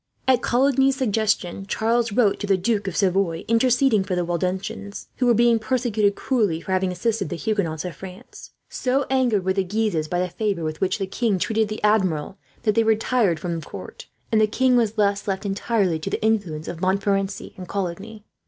[0.27, 5.27] At Coligny's suggestion, Charles wrote to the Duke of Savoy interceding for the Waldenses, who
[5.27, 8.49] were being persecuted cruelly for having assisted the Huguenots of France.
[8.67, 12.39] So angered were the Guises, by the favour with which the king treated the Admiral,
[12.63, 16.67] that they retired from court; and the king was thus left entirely to the influence
[16.67, 18.25] of Montmorency and Coligny.